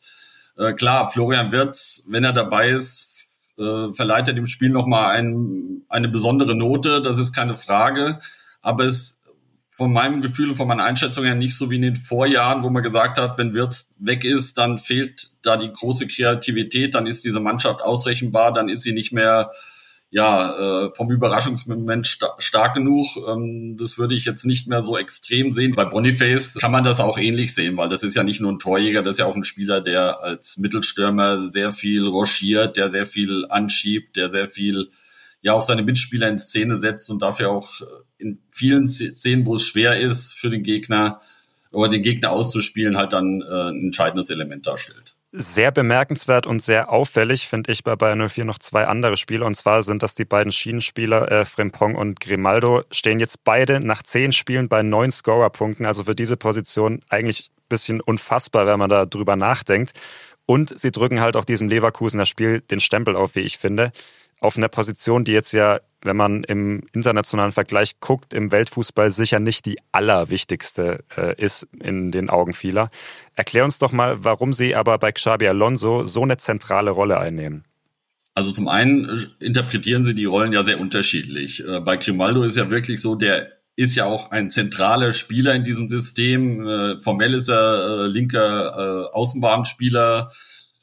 äh, 0.55 0.73
klar, 0.73 1.09
Florian 1.09 1.51
Wirtz, 1.51 2.03
wenn 2.07 2.23
er 2.23 2.33
dabei 2.33 2.69
ist, 2.69 3.53
äh, 3.57 3.91
verleiht 3.91 4.27
er 4.27 4.35
dem 4.35 4.45
Spiel 4.45 4.69
nochmal 4.69 5.15
ein, 5.15 5.81
eine 5.89 6.07
besondere 6.07 6.55
Note, 6.55 7.01
das 7.01 7.17
ist 7.17 7.33
keine 7.33 7.57
Frage. 7.57 8.19
Aber 8.61 8.85
es 8.85 9.19
von 9.71 9.91
meinem 9.91 10.21
Gefühl 10.21 10.49
und 10.49 10.55
von 10.55 10.67
meiner 10.67 10.83
Einschätzung 10.83 11.25
her 11.25 11.33
nicht 11.33 11.57
so 11.57 11.71
wie 11.71 11.77
in 11.77 11.81
den 11.81 11.95
Vorjahren, 11.95 12.61
wo 12.61 12.69
man 12.69 12.83
gesagt 12.83 13.17
hat, 13.17 13.39
wenn 13.39 13.55
Wirtz 13.55 13.89
weg 13.97 14.23
ist, 14.23 14.59
dann 14.59 14.77
fehlt 14.77 15.31
da 15.41 15.57
die 15.57 15.73
große 15.73 16.05
Kreativität, 16.05 16.93
dann 16.93 17.07
ist 17.07 17.25
diese 17.25 17.39
Mannschaft 17.39 17.81
ausrechenbar, 17.81 18.53
dann 18.53 18.69
ist 18.69 18.83
sie 18.83 18.93
nicht 18.93 19.13
mehr 19.13 19.49
ja, 20.13 20.87
äh, 20.87 20.91
vom 20.91 21.09
Überraschungsmoment 21.09 22.05
sta 22.05 22.35
stark 22.37 22.75
genug. 22.75 23.07
Ähm, 23.29 23.77
das 23.79 23.97
würde 23.97 24.13
ich 24.13 24.25
jetzt 24.25 24.45
nicht 24.45 24.67
mehr 24.67 24.83
so 24.83 24.97
extrem 24.97 25.53
sehen. 25.53 25.73
Bei 25.73 25.85
Boniface 25.85 26.55
kann 26.55 26.73
man 26.73 26.83
das 26.83 26.99
auch 26.99 27.17
ähnlich 27.17 27.55
sehen, 27.55 27.77
weil 27.77 27.87
das 27.87 28.03
ist 28.03 28.15
ja 28.15 28.23
nicht 28.23 28.41
nur 28.41 28.51
ein 28.51 28.59
Torjäger, 28.59 29.03
das 29.03 29.13
ist 29.13 29.19
ja 29.19 29.25
auch 29.25 29.37
ein 29.37 29.45
Spieler, 29.45 29.79
der 29.79 30.21
als 30.21 30.57
Mittelstürmer 30.57 31.41
sehr 31.41 31.71
viel 31.71 32.05
rochiert, 32.05 32.75
der 32.75 32.91
sehr 32.91 33.05
viel 33.05 33.45
anschiebt, 33.49 34.17
der 34.17 34.29
sehr 34.29 34.49
viel 34.49 34.91
ja 35.41 35.53
auch 35.53 35.61
seine 35.61 35.81
Mitspieler 35.81 36.27
in 36.27 36.39
Szene 36.39 36.77
setzt 36.77 37.09
und 37.09 37.21
dafür 37.21 37.49
auch 37.49 37.81
in 38.17 38.39
vielen 38.51 38.89
Szenen, 38.89 39.45
wo 39.45 39.55
es 39.55 39.63
schwer 39.63 39.99
ist 39.99 40.33
für 40.33 40.49
den 40.49 40.61
Gegner 40.61 41.21
oder 41.71 41.89
den 41.89 42.01
Gegner 42.01 42.31
auszuspielen, 42.31 42.97
halt 42.97 43.13
dann 43.13 43.41
äh, 43.41 43.69
ein 43.69 43.85
entscheidendes 43.85 44.29
Element 44.29 44.67
darstellt. 44.67 45.10
Sehr 45.33 45.71
bemerkenswert 45.71 46.45
und 46.45 46.61
sehr 46.61 46.91
auffällig 46.91 47.47
finde 47.47 47.71
ich 47.71 47.85
bei 47.85 47.95
Bayern 47.95 48.27
04 48.27 48.43
noch 48.43 48.59
zwei 48.59 48.85
andere 48.85 49.15
Spieler. 49.15 49.45
Und 49.45 49.55
zwar 49.55 49.81
sind 49.81 50.03
das 50.03 50.13
die 50.13 50.25
beiden 50.25 50.51
Schienenspieler 50.51 51.31
äh, 51.31 51.45
Frimpong 51.45 51.95
und 51.95 52.19
Grimaldo. 52.19 52.83
Stehen 52.91 53.21
jetzt 53.21 53.45
beide 53.45 53.79
nach 53.79 54.03
zehn 54.03 54.33
Spielen 54.33 54.67
bei 54.67 54.83
neun 54.83 55.09
Scorerpunkten. 55.09 55.85
Also 55.85 56.03
für 56.03 56.15
diese 56.15 56.35
Position 56.35 56.99
eigentlich 57.07 57.49
ein 57.49 57.69
bisschen 57.69 58.01
unfassbar, 58.01 58.67
wenn 58.67 58.77
man 58.77 58.89
da 58.89 59.05
drüber 59.05 59.37
nachdenkt. 59.37 59.93
Und 60.45 60.77
sie 60.77 60.91
drücken 60.91 61.21
halt 61.21 61.37
auch 61.37 61.45
diesem 61.45 61.69
Leverkusener 61.69 62.25
Spiel 62.25 62.59
den 62.59 62.81
Stempel 62.81 63.15
auf, 63.15 63.35
wie 63.35 63.39
ich 63.39 63.57
finde. 63.57 63.93
Auf 64.41 64.57
einer 64.57 64.67
Position, 64.67 65.23
die 65.23 65.31
jetzt 65.31 65.53
ja, 65.53 65.79
wenn 66.03 66.17
man 66.17 66.43
im 66.43 66.83
internationalen 66.93 67.51
Vergleich 67.51 67.99
guckt, 67.99 68.33
im 68.33 68.51
Weltfußball 68.51 69.11
sicher 69.11 69.39
nicht 69.39 69.65
die 69.65 69.77
allerwichtigste 69.91 71.03
äh, 71.15 71.35
ist 71.41 71.67
in 71.79 72.11
den 72.11 72.29
Augen 72.29 72.53
vieler. 72.53 72.89
Erklär 73.35 73.63
uns 73.63 73.79
doch 73.79 73.91
mal, 73.91 74.23
warum 74.23 74.53
Sie 74.53 74.75
aber 74.75 74.97
bei 74.97 75.11
Xabi 75.11 75.47
Alonso 75.47 76.05
so 76.05 76.23
eine 76.23 76.37
zentrale 76.37 76.91
Rolle 76.91 77.19
einnehmen. 77.19 77.65
Also 78.33 78.51
zum 78.51 78.67
einen 78.67 79.09
äh, 79.09 79.45
interpretieren 79.45 80.03
sie 80.03 80.15
die 80.15 80.25
Rollen 80.25 80.53
ja 80.53 80.63
sehr 80.63 80.79
unterschiedlich. 80.79 81.65
Äh, 81.65 81.81
bei 81.81 81.97
Grimaldo 81.97 82.43
ist 82.43 82.57
ja 82.57 82.69
wirklich 82.69 83.01
so, 83.01 83.15
der 83.15 83.51
ist 83.75 83.95
ja 83.95 84.05
auch 84.05 84.31
ein 84.31 84.49
zentraler 84.49 85.11
Spieler 85.11 85.53
in 85.53 85.63
diesem 85.63 85.89
System. 85.89 86.67
Äh, 86.67 86.97
formell 86.97 87.33
ist 87.33 87.49
er 87.49 88.07
linker 88.07 89.13
Außenbahnspieler, 89.13 90.31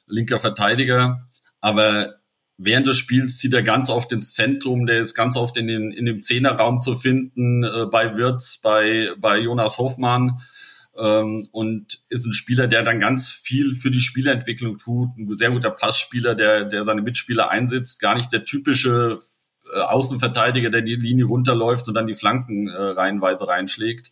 linker 0.07 0.39
Verteidiger. 0.39 1.29
Aber 1.61 2.18
während 2.59 2.89
des 2.89 2.99
Spiels 2.99 3.39
zieht 3.39 3.55
er 3.55 3.63
ganz 3.63 3.89
oft 3.89 4.13
ins 4.13 4.35
Zentrum, 4.35 4.85
der 4.85 4.99
ist 4.99 5.15
ganz 5.15 5.37
oft 5.37 5.57
in, 5.57 5.69
den, 5.69 5.93
in 5.93 6.05
dem 6.05 6.23
Zehnerraum 6.23 6.83
zu 6.83 6.97
finden, 6.97 7.63
äh, 7.65 7.87
bei 7.87 8.17
Wirtz, 8.17 8.59
bei, 8.59 9.11
bei 9.19 9.39
Jonas 9.39 9.79
Hoffmann 9.79 10.41
ähm, 10.99 11.47
und 11.53 12.01
ist 12.09 12.27
ein 12.27 12.33
Spieler, 12.33 12.67
der 12.67 12.83
dann 12.83 12.99
ganz 12.99 13.31
viel 13.31 13.75
für 13.75 13.91
die 13.91 14.01
Spielentwicklung 14.01 14.77
tut, 14.79 15.11
ein 15.17 15.39
sehr 15.39 15.51
guter 15.51 15.71
Passspieler, 15.71 16.35
der, 16.35 16.65
der 16.65 16.85
seine 16.85 17.03
Mitspieler 17.03 17.49
einsetzt, 17.49 18.01
gar 18.01 18.17
nicht 18.17 18.33
der 18.33 18.45
typische 18.45 19.19
äh, 19.73 19.81
Außenverteidiger, 19.81 20.71
der 20.71 20.83
die 20.83 20.97
Linie 20.97 21.27
runterläuft 21.27 21.87
und 21.87 21.95
dann 21.95 22.09
die 22.09 22.15
Flanken 22.15 22.69
äh, 22.69 22.77
reihenweise 22.77 23.47
reinschlägt. 23.47 24.11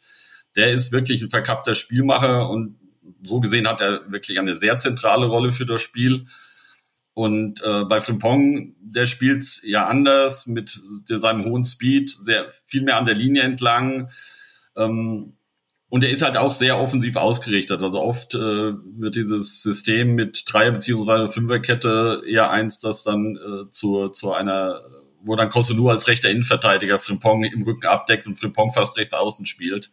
Der 0.54 0.72
ist 0.72 0.92
wirklich 0.92 1.20
ein 1.22 1.30
verkappter 1.30 1.74
Spielmacher 1.74 2.48
und 2.48 2.78
so 3.24 3.40
gesehen 3.40 3.68
hat 3.68 3.80
er 3.80 4.10
wirklich 4.10 4.38
eine 4.38 4.56
sehr 4.56 4.78
zentrale 4.78 5.26
Rolle 5.26 5.52
für 5.52 5.66
das 5.66 5.82
Spiel. 5.82 6.26
Und 7.16 7.62
äh, 7.62 7.84
bei 7.84 7.98
Frimpong, 7.98 8.74
der 8.78 9.06
spielt 9.06 9.62
ja 9.62 9.86
anders 9.86 10.46
mit 10.46 10.78
seinem 11.06 11.46
hohen 11.46 11.64
Speed, 11.64 12.10
sehr 12.10 12.52
viel 12.66 12.82
mehr 12.82 12.98
an 12.98 13.06
der 13.06 13.14
Linie 13.14 13.40
entlang. 13.40 14.10
Ähm, 14.76 15.32
und 15.88 16.04
er 16.04 16.10
ist 16.10 16.20
halt 16.20 16.36
auch 16.36 16.52
sehr 16.52 16.78
offensiv 16.78 17.16
ausgerichtet. 17.16 17.82
Also 17.82 18.02
oft 18.02 18.34
äh, 18.34 18.74
wird 18.98 19.16
dieses 19.16 19.62
System 19.62 20.14
mit 20.14 20.44
Dreier- 20.46 20.72
bzw. 20.72 21.28
Fünferkette 21.28 22.20
eher 22.26 22.50
eins, 22.50 22.80
das 22.80 23.02
dann 23.02 23.36
äh, 23.36 23.70
zu, 23.70 24.10
zu 24.10 24.34
einer, 24.34 24.82
wo 25.22 25.36
dann 25.36 25.48
Kosunu 25.48 25.88
als 25.88 26.08
rechter 26.08 26.28
Innenverteidiger 26.28 26.98
Frimpong 26.98 27.44
im 27.44 27.62
Rücken 27.62 27.86
abdeckt 27.86 28.26
und 28.26 28.38
Frimpong 28.38 28.72
fast 28.72 28.98
rechts 28.98 29.14
außen 29.14 29.46
spielt. 29.46 29.90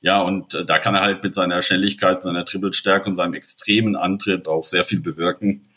Ja, 0.00 0.22
und 0.22 0.54
äh, 0.54 0.64
da 0.64 0.78
kann 0.78 0.94
er 0.94 1.02
halt 1.02 1.22
mit 1.22 1.34
seiner 1.34 1.60
Schnelligkeit, 1.60 2.22
seiner 2.22 2.46
Trippelstärke 2.46 3.10
und 3.10 3.16
seinem 3.16 3.34
extremen 3.34 3.94
Antritt 3.94 4.48
auch 4.48 4.64
sehr 4.64 4.84
viel 4.84 5.00
bewirken 5.00 5.68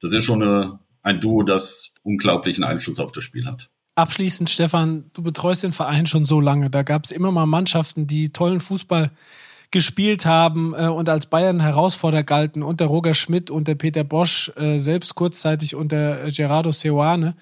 das 0.00 0.12
ist 0.12 0.24
schon 0.24 0.42
eine, 0.42 0.78
ein 1.02 1.20
Duo, 1.20 1.42
das 1.42 1.94
unglaublichen 2.02 2.64
Einfluss 2.64 3.00
auf 3.00 3.12
das 3.12 3.24
Spiel 3.24 3.46
hat. 3.46 3.68
Abschließend, 3.94 4.48
Stefan, 4.48 5.10
du 5.12 5.22
betreust 5.22 5.62
den 5.62 5.72
Verein 5.72 6.06
schon 6.06 6.24
so 6.24 6.40
lange. 6.40 6.70
Da 6.70 6.82
gab 6.82 7.04
es 7.04 7.10
immer 7.10 7.32
mal 7.32 7.46
Mannschaften, 7.46 8.06
die 8.06 8.32
tollen 8.32 8.60
Fußball 8.60 9.10
gespielt 9.70 10.26
haben 10.26 10.74
äh, 10.74 10.86
und 10.86 11.08
als 11.08 11.26
Bayern 11.26 11.60
Herausforderer 11.60 12.22
galten 12.22 12.62
und 12.62 12.80
der 12.80 12.88
Roger 12.88 13.14
Schmidt 13.14 13.50
und 13.50 13.68
der 13.68 13.76
Peter 13.76 14.02
Bosch, 14.02 14.50
äh, 14.56 14.78
selbst 14.78 15.14
kurzzeitig 15.14 15.74
unter 15.74 16.30
Gerardo 16.30 16.72
Seoane. 16.72 17.36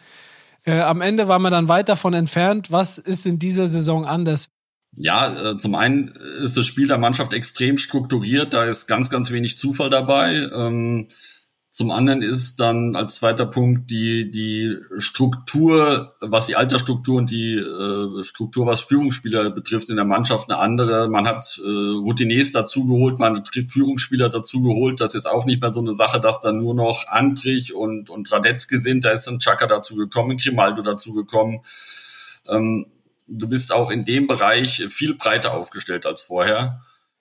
Äh, 0.64 0.80
am 0.80 1.00
Ende 1.00 1.28
war 1.28 1.38
man 1.38 1.52
dann 1.52 1.68
weit 1.68 1.88
davon 1.88 2.12
entfernt. 2.12 2.70
Was 2.70 2.98
ist 2.98 3.26
in 3.26 3.38
dieser 3.38 3.66
Saison 3.66 4.04
anders? 4.04 4.48
Ja, 4.96 5.52
äh, 5.52 5.58
zum 5.58 5.74
einen 5.74 6.08
ist 6.42 6.56
das 6.56 6.66
Spiel 6.66 6.88
der 6.88 6.98
Mannschaft 6.98 7.32
extrem 7.32 7.78
strukturiert. 7.78 8.52
Da 8.52 8.64
ist 8.64 8.86
ganz, 8.86 9.10
ganz 9.10 9.30
wenig 9.30 9.58
Zufall 9.58 9.90
dabei. 9.90 10.48
Ähm, 10.54 11.08
zum 11.70 11.90
anderen 11.90 12.22
ist 12.22 12.56
dann 12.60 12.96
als 12.96 13.16
zweiter 13.16 13.44
Punkt 13.44 13.90
die, 13.90 14.30
die 14.30 14.76
Struktur, 14.96 16.14
was 16.20 16.46
die 16.46 16.56
Altersstruktur 16.56 17.18
und 17.18 17.30
die 17.30 17.54
äh, 17.56 18.24
Struktur, 18.24 18.66
was 18.66 18.80
Führungsspieler 18.80 19.50
betrifft 19.50 19.90
in 19.90 19.96
der 19.96 20.06
Mannschaft 20.06 20.50
eine 20.50 20.58
andere. 20.58 21.08
Man 21.08 21.28
hat 21.28 21.60
äh, 21.62 21.68
Routiniers 21.68 22.52
dazugeholt, 22.52 23.18
man 23.18 23.36
hat 23.36 23.50
Führungsspieler 23.52 24.30
dazugeholt. 24.30 25.00
Das 25.00 25.14
ist 25.14 25.26
auch 25.26 25.44
nicht 25.44 25.60
mehr 25.60 25.74
so 25.74 25.80
eine 25.80 25.94
Sache, 25.94 26.20
dass 26.20 26.40
da 26.40 26.52
nur 26.52 26.74
noch 26.74 27.06
Antrich 27.06 27.74
und, 27.74 28.08
und 28.08 28.32
Radetzky 28.32 28.78
sind. 28.78 29.04
Da 29.04 29.10
ist 29.10 29.28
ein 29.28 29.38
Chaka 29.38 29.66
dazugekommen, 29.66 30.38
Grimaldo 30.38 30.82
dazugekommen. 30.82 31.60
Ähm, 32.48 32.86
du 33.28 33.46
bist 33.46 33.72
auch 33.72 33.90
in 33.90 34.06
dem 34.06 34.26
Bereich 34.26 34.86
viel 34.88 35.14
breiter 35.14 35.52
aufgestellt 35.52 36.06
als 36.06 36.22
vorher. 36.22 36.80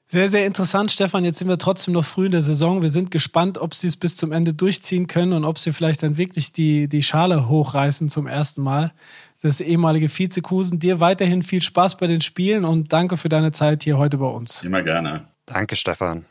Sehr, 0.10 0.30
sehr 0.30 0.46
interessant, 0.46 0.92
Stefan. 0.92 1.26
Jetzt 1.26 1.40
sind 1.40 1.50
wir 1.50 1.58
trotzdem 1.58 1.94
noch 1.94 2.06
früh 2.06 2.28
in 2.28 2.32
der 2.32 2.42
Saison. 2.42 2.82
Wir 2.82 2.90
sind 2.90 3.12
gespannt, 3.12 3.58
ob 3.58 3.74
sie 3.74 3.88
es 3.88 3.98
bis 3.98 4.16
zum 4.16 4.32
Ende 4.32 4.54
durchziehen 4.54 5.08
können 5.08 5.34
und 5.34 5.44
ob 5.44 5.60
sie 5.60 5.74
vielleicht 5.74 6.02
dann 6.02 6.16
wirklich 6.16 6.54
die, 6.54 6.88
die 6.88 7.04
Schale 7.04 7.50
hochreißen 7.50 8.08
zum 8.08 8.26
ersten 8.26 8.62
Mal. 8.62 8.94
Das 9.42 9.60
ehemalige 9.60 10.08
Vizekusen. 10.08 10.80
Dir 10.80 11.02
weiterhin 11.02 11.44
viel 11.44 11.62
Spaß 11.62 11.98
bei 11.98 12.08
den 12.08 12.22
Spielen 12.22 12.64
und 12.64 12.94
danke 12.94 13.18
für 13.18 13.30
deine 13.30 13.52
Zeit 13.52 13.84
hier 13.84 13.98
heute 13.98 14.18
bei 14.18 14.28
uns. 14.28 14.64
Immer 14.64 14.82
gerne. 14.82 15.28
Danke, 15.46 15.76
Stefan. 15.76 16.26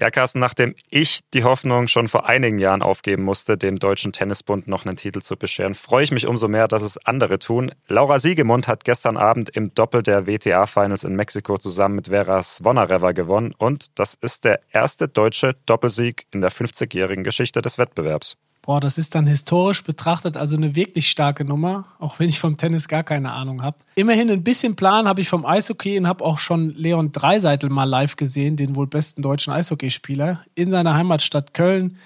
Ja, 0.00 0.10
Carsten, 0.10 0.38
nachdem 0.38 0.74
ich 0.88 1.20
die 1.34 1.44
Hoffnung 1.44 1.86
schon 1.86 2.08
vor 2.08 2.26
einigen 2.26 2.58
Jahren 2.58 2.80
aufgeben 2.80 3.22
musste, 3.22 3.58
dem 3.58 3.78
Deutschen 3.78 4.14
Tennisbund 4.14 4.66
noch 4.66 4.86
einen 4.86 4.96
Titel 4.96 5.20
zu 5.20 5.36
bescheren, 5.36 5.74
freue 5.74 6.04
ich 6.04 6.10
mich 6.10 6.26
umso 6.26 6.48
mehr, 6.48 6.68
dass 6.68 6.82
es 6.82 6.96
andere 7.04 7.38
tun. 7.38 7.70
Laura 7.86 8.18
Siegemund 8.18 8.66
hat 8.66 8.84
gestern 8.84 9.18
Abend 9.18 9.50
im 9.50 9.74
Doppel 9.74 10.02
der 10.02 10.26
WTA-Finals 10.26 11.04
in 11.04 11.16
Mexiko 11.16 11.58
zusammen 11.58 11.96
mit 11.96 12.08
Vera 12.08 12.42
Svonareva 12.42 13.12
gewonnen 13.12 13.54
und 13.58 13.98
das 13.98 14.14
ist 14.14 14.46
der 14.46 14.60
erste 14.72 15.06
deutsche 15.06 15.54
Doppelsieg 15.66 16.24
in 16.32 16.40
der 16.40 16.50
50-jährigen 16.50 17.22
Geschichte 17.22 17.60
des 17.60 17.76
Wettbewerbs. 17.76 18.38
Boah, 18.62 18.78
das 18.78 18.98
ist 18.98 19.14
dann 19.14 19.26
historisch 19.26 19.82
betrachtet 19.82 20.36
also 20.36 20.56
eine 20.56 20.76
wirklich 20.76 21.08
starke 21.08 21.44
Nummer, 21.44 21.86
auch 21.98 22.18
wenn 22.18 22.28
ich 22.28 22.38
vom 22.38 22.58
Tennis 22.58 22.88
gar 22.88 23.02
keine 23.02 23.32
Ahnung 23.32 23.62
habe. 23.62 23.78
Immerhin 23.94 24.30
ein 24.30 24.44
bisschen 24.44 24.76
Plan 24.76 25.08
habe 25.08 25.22
ich 25.22 25.28
vom 25.28 25.46
Eishockey 25.46 25.98
und 25.98 26.06
habe 26.06 26.24
auch 26.24 26.38
schon 26.38 26.74
Leon 26.74 27.10
Dreiseitel 27.10 27.70
mal 27.70 27.84
live 27.84 28.16
gesehen, 28.16 28.56
den 28.56 28.76
wohl 28.76 28.86
besten 28.86 29.22
deutschen 29.22 29.52
Eishockeyspieler, 29.52 30.40
in 30.54 30.70
seiner 30.70 30.94
Heimatstadt 30.94 31.54
Köln. 31.54 31.96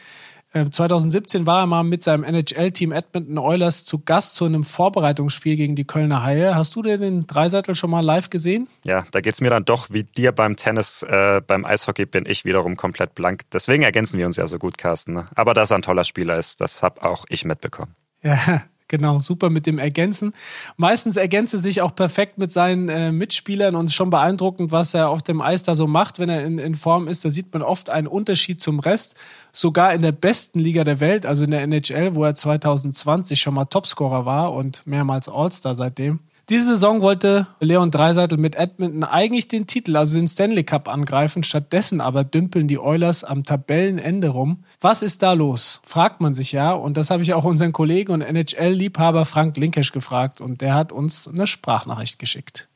2017 0.70 1.40
ähm, 1.40 1.46
war 1.46 1.60
er 1.60 1.66
mal 1.66 1.82
mit 1.82 2.02
seinem 2.02 2.22
NHL-Team 2.22 2.92
Edmonton 2.92 3.38
Oilers 3.38 3.84
zu 3.84 3.98
Gast 4.04 4.36
zu 4.36 4.44
einem 4.44 4.64
Vorbereitungsspiel 4.64 5.56
gegen 5.56 5.74
die 5.74 5.84
Kölner 5.84 6.22
Haie. 6.22 6.54
Hast 6.54 6.76
du 6.76 6.82
denn 6.82 7.00
den 7.00 7.26
Dreiseitel 7.26 7.74
schon 7.74 7.90
mal 7.90 8.04
live 8.04 8.30
gesehen? 8.30 8.68
Ja, 8.84 9.04
da 9.10 9.20
geht 9.20 9.34
es 9.34 9.40
mir 9.40 9.50
dann 9.50 9.64
doch 9.64 9.90
wie 9.90 10.04
dir 10.04 10.32
beim 10.32 10.56
Tennis, 10.56 11.02
äh, 11.02 11.40
beim 11.44 11.64
Eishockey 11.64 12.06
bin 12.06 12.24
ich 12.26 12.44
wiederum 12.44 12.76
komplett 12.76 13.14
blank. 13.14 13.42
Deswegen 13.52 13.82
ergänzen 13.82 14.18
wir 14.18 14.26
uns 14.26 14.36
ja 14.36 14.46
so 14.46 14.58
gut, 14.58 14.78
Carsten. 14.78 15.14
Ne? 15.14 15.26
Aber 15.34 15.54
dass 15.54 15.70
er 15.72 15.78
ein 15.78 15.82
toller 15.82 16.04
Spieler 16.04 16.38
ist, 16.38 16.60
das 16.60 16.82
habe 16.82 17.02
auch 17.02 17.24
ich 17.28 17.44
mitbekommen. 17.44 17.94
Ja, 18.22 18.62
Genau, 18.96 19.18
super 19.18 19.50
mit 19.50 19.66
dem 19.66 19.80
Ergänzen. 19.80 20.32
Meistens 20.76 21.16
ergänzt 21.16 21.52
er 21.52 21.58
sich 21.58 21.82
auch 21.82 21.96
perfekt 21.96 22.38
mit 22.38 22.52
seinen 22.52 22.88
äh, 22.88 23.10
Mitspielern 23.10 23.74
und 23.74 23.86
ist 23.86 23.94
schon 23.94 24.08
beeindruckend, 24.08 24.70
was 24.70 24.94
er 24.94 25.08
auf 25.08 25.20
dem 25.20 25.40
Eis 25.40 25.64
da 25.64 25.74
so 25.74 25.88
macht, 25.88 26.20
wenn 26.20 26.28
er 26.28 26.44
in, 26.44 26.60
in 26.60 26.76
Form 26.76 27.08
ist. 27.08 27.24
Da 27.24 27.30
sieht 27.30 27.52
man 27.52 27.62
oft 27.62 27.90
einen 27.90 28.06
Unterschied 28.06 28.60
zum 28.60 28.78
Rest. 28.78 29.16
Sogar 29.52 29.92
in 29.94 30.02
der 30.02 30.12
besten 30.12 30.60
Liga 30.60 30.84
der 30.84 31.00
Welt, 31.00 31.26
also 31.26 31.42
in 31.42 31.50
der 31.50 31.62
NHL, 31.62 32.14
wo 32.14 32.22
er 32.22 32.36
2020 32.36 33.40
schon 33.40 33.54
mal 33.54 33.64
Topscorer 33.64 34.26
war 34.26 34.52
und 34.52 34.86
mehrmals 34.86 35.28
All-Star 35.28 35.74
seitdem. 35.74 36.20
Diese 36.50 36.68
Saison 36.68 37.00
wollte 37.00 37.46
Leon 37.60 37.90
Dreiseitel 37.90 38.36
mit 38.36 38.54
Edmonton 38.54 39.02
eigentlich 39.02 39.48
den 39.48 39.66
Titel, 39.66 39.96
also 39.96 40.18
den 40.18 40.28
Stanley 40.28 40.62
Cup, 40.62 40.88
angreifen. 40.88 41.42
Stattdessen 41.42 42.02
aber 42.02 42.22
dümpeln 42.22 42.68
die 42.68 42.78
Oilers 42.78 43.24
am 43.24 43.44
Tabellenende 43.44 44.28
rum. 44.28 44.64
Was 44.82 45.00
ist 45.00 45.22
da 45.22 45.32
los? 45.32 45.80
Fragt 45.86 46.20
man 46.20 46.34
sich 46.34 46.52
ja. 46.52 46.72
Und 46.72 46.98
das 46.98 47.08
habe 47.08 47.22
ich 47.22 47.32
auch 47.32 47.44
unseren 47.44 47.72
Kollegen 47.72 48.12
und 48.12 48.20
NHL-Liebhaber 48.20 49.24
Frank 49.24 49.56
Linkesch 49.56 49.92
gefragt. 49.92 50.42
Und 50.42 50.60
der 50.60 50.74
hat 50.74 50.92
uns 50.92 51.26
eine 51.26 51.46
Sprachnachricht 51.46 52.18
geschickt. 52.18 52.68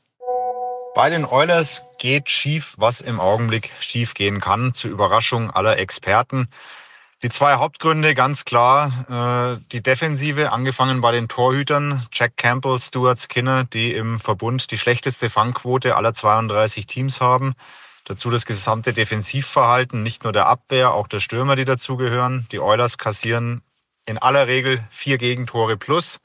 Bei 0.95 1.11
den 1.11 1.27
Oilers 1.27 1.83
geht 1.99 2.31
schief, 2.31 2.75
was 2.79 3.03
im 3.03 3.21
Augenblick 3.21 3.71
schief 3.81 4.15
gehen 4.15 4.41
kann, 4.41 4.73
zur 4.73 4.91
Überraschung 4.91 5.51
aller 5.51 5.79
Experten. 5.79 6.49
Die 7.25 7.31
zwei 7.31 7.57
Hauptgründe 7.57 8.15
ganz 8.15 8.45
klar. 8.45 9.57
Äh, 9.59 9.61
die 9.73 9.83
Defensive, 9.83 10.53
angefangen 10.53 11.01
bei 11.01 11.11
den 11.11 11.27
Torhütern, 11.27 12.07
Jack 12.13 12.37
Campbell, 12.37 12.79
Stuart 12.79 13.19
Skinner, 13.19 13.65
die 13.65 13.93
im 13.93 14.21
Verbund 14.21 14.71
die 14.71 14.79
schlechteste 14.79 15.29
Fangquote 15.29 15.97
aller 15.97 16.15
32 16.15 16.87
Teams 16.87 17.21
haben. 17.21 17.55
Dazu 18.05 18.31
das 18.31 18.47
gesamte 18.47 18.93
Defensivverhalten, 18.93 20.05
nicht 20.05 20.23
nur 20.23 20.33
der 20.33 20.47
Abwehr, 20.47 20.95
auch 20.95 21.09
der 21.09 21.19
Stürmer, 21.19 21.57
die 21.57 21.65
dazugehören. 21.65 22.47
Die 22.53 22.61
Oilers 22.61 22.99
kassieren 22.99 23.63
in 24.07 24.19
aller 24.19 24.47
Regel 24.47 24.87
vier 24.91 25.19
Gegentore 25.19 25.77
plus. 25.77 26.21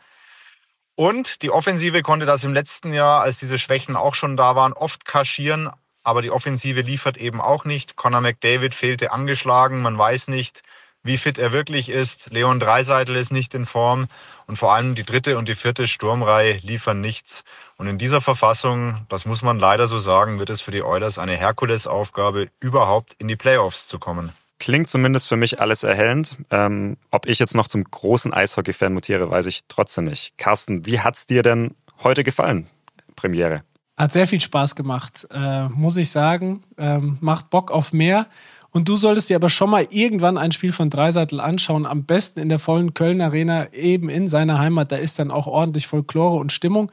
Und 0.94 1.42
die 1.42 1.50
Offensive 1.50 2.04
konnte 2.04 2.28
das 2.28 2.44
im 2.44 2.54
letzten 2.54 2.94
Jahr, 2.94 3.22
als 3.22 3.38
diese 3.38 3.58
Schwächen 3.58 3.96
auch 3.96 4.14
schon 4.14 4.38
da 4.38 4.56
waren, 4.56 4.74
oft 4.74 5.06
kaschieren, 5.06 5.72
aber 6.04 6.22
die 6.22 6.30
Offensive 6.30 6.82
liefert 6.82 7.18
eben 7.18 7.42
auch 7.42 7.66
nicht. 7.66 7.96
Conor 7.96 8.22
McDavid 8.22 8.76
fehlte 8.76 9.12
angeschlagen, 9.12 9.82
man 9.82 9.98
weiß 9.98 10.28
nicht, 10.28 10.62
wie 11.04 11.18
fit 11.18 11.38
er 11.38 11.52
wirklich 11.52 11.90
ist. 11.90 12.32
Leon 12.32 12.60
Dreiseitel 12.60 13.16
ist 13.16 13.32
nicht 13.32 13.54
in 13.54 13.66
Form 13.66 14.08
und 14.48 14.58
vor 14.58 14.74
allem 14.74 14.96
die 14.96 15.04
dritte 15.04 15.38
und 15.38 15.48
die 15.48 15.56
vierte 15.56 15.88
Sturmreihe 15.88 16.60
liefern 16.64 17.02
nichts. 17.02 17.44
Und 17.78 17.88
in 17.88 17.98
dieser 17.98 18.22
Verfassung, 18.22 19.06
das 19.10 19.26
muss 19.26 19.42
man 19.42 19.60
leider 19.60 19.88
so 19.88 20.00
sagen, 20.00 20.40
wird 20.40 20.50
es 20.50 20.62
für 20.62 20.72
die 20.72 20.84
Oilers 20.84 21.20
eine 21.20 21.36
Herkulesaufgabe, 21.36 22.50
überhaupt 22.60 23.16
in 23.20 23.28
die 23.28 23.36
Playoffs 23.36 23.88
zu 23.88 24.00
kommen. 24.00 24.32
Klingt 24.60 24.90
zumindest 24.90 25.28
für 25.28 25.36
mich 25.36 25.60
alles 25.60 25.84
erhellend. 25.84 26.38
Ähm, 26.50 26.96
ob 27.12 27.26
ich 27.26 27.40
jetzt 27.40 27.56
noch 27.56 27.68
zum 27.68 27.84
großen 27.84 28.34
Eishockey-Fan 28.34 28.94
mutiere, 28.94 29.30
weiß 29.30 29.48
ich 29.48 29.62
trotzdem 29.68 30.06
nicht. 30.06 30.38
Carsten, 30.38 30.86
wie 30.86 31.02
hat's 31.02 31.28
dir 31.28 31.44
denn 31.44 31.76
heute 32.02 32.24
gefallen? 32.24 32.70
Premiere. 33.16 33.64
Hat 33.98 34.12
sehr 34.12 34.28
viel 34.28 34.42
Spaß 34.42 34.76
gemacht, 34.76 35.28
äh, 35.32 35.68
muss 35.68 35.98
ich 35.98 36.10
sagen. 36.10 36.64
Ähm, 36.78 37.18
macht 37.20 37.50
Bock 37.50 37.72
auf 37.72 37.94
mehr. 37.94 38.28
Und 38.74 38.90
du 38.90 38.96
solltest 38.96 39.30
dir 39.30 39.36
aber 39.36 39.50
schon 39.50 39.70
mal 39.70 39.88
irgendwann 39.92 40.38
ein 40.38 40.52
Spiel 40.52 40.74
von 40.74 40.90
Dreiseitel 40.90 41.40
anschauen. 41.40 41.86
Am 41.86 42.06
besten 42.06 42.40
in 42.40 42.50
der 42.50 42.58
vollen 42.58 42.96
Köln 42.96 43.22
Arena, 43.22 43.72
eben 43.72 44.10
in 44.10 44.28
seiner 44.28 44.58
Heimat. 44.58 44.92
Da 44.92 44.96
ist 44.96 45.20
dann 45.20 45.30
auch 45.30 45.46
ordentlich 45.46 45.86
Folklore 45.86 46.38
und 46.38 46.52
Stimmung. 46.52 46.92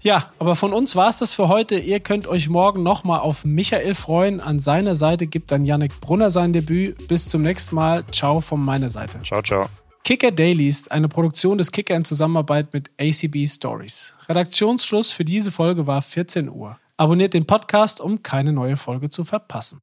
Ja, 0.00 0.30
aber 0.38 0.54
von 0.54 0.72
uns 0.72 0.94
war 0.94 1.08
es 1.08 1.18
das 1.18 1.32
für 1.32 1.48
heute. 1.48 1.76
Ihr 1.76 1.98
könnt 1.98 2.28
euch 2.28 2.48
morgen 2.48 2.84
nochmal 2.84 3.18
auf 3.18 3.44
Michael 3.44 3.96
freuen. 3.96 4.40
An 4.40 4.60
seiner 4.60 4.94
Seite 4.94 5.26
gibt 5.26 5.50
dann 5.50 5.64
Yannick 5.64 6.00
Brunner 6.00 6.30
sein 6.30 6.52
Debüt. 6.52 7.08
Bis 7.08 7.28
zum 7.28 7.42
nächsten 7.42 7.74
Mal. 7.74 8.04
Ciao 8.12 8.40
von 8.40 8.64
meiner 8.64 8.88
Seite. 8.88 9.18
Ciao, 9.24 9.42
ciao. 9.42 9.66
Kicker 10.04 10.30
Daily 10.30 10.68
ist 10.68 10.92
eine 10.92 11.08
Produktion 11.08 11.58
des 11.58 11.72
Kicker 11.72 11.96
in 11.96 12.04
Zusammenarbeit 12.04 12.72
mit 12.72 12.92
ACB 13.00 13.48
Stories. 13.48 14.14
Redaktionsschluss 14.28 15.10
für 15.10 15.24
diese 15.24 15.50
Folge 15.50 15.88
war 15.88 16.02
14 16.02 16.48
Uhr. 16.48 16.78
Abonniert 16.96 17.34
den 17.34 17.46
Podcast, 17.46 18.00
um 18.00 18.22
keine 18.22 18.52
neue 18.52 18.76
Folge 18.76 19.10
zu 19.10 19.24
verpassen. 19.24 19.80